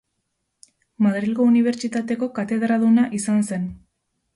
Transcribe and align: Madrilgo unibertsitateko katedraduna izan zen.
Madrilgo 1.07 1.47
unibertsitateko 1.51 2.33
katedraduna 2.41 3.09
izan 3.23 3.51
zen. 3.51 3.75